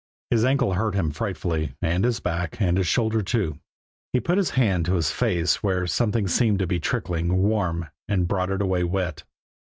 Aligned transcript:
His 0.31 0.43
ankle 0.45 0.73
hurt 0.73 0.95
him 0.95 1.11
frightfully, 1.11 1.75
and 1.79 2.03
his 2.03 2.19
back, 2.19 2.59
and 2.59 2.75
his 2.75 2.87
shoulder, 2.87 3.21
too. 3.21 3.59
He 4.13 4.19
put 4.19 4.39
his 4.39 4.49
hand 4.57 4.85
to 4.85 4.95
his 4.95 5.11
face 5.11 5.61
where 5.61 5.85
something 5.85 6.27
seemed 6.27 6.57
to 6.57 6.65
be 6.65 6.79
trickling 6.79 7.37
warm 7.43 7.87
and 8.07 8.27
brought 8.27 8.49
it 8.49 8.63
away 8.63 8.83
wet. 8.83 9.23